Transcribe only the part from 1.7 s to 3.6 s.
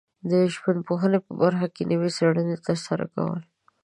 کې د نویو څېړنو ترسره کول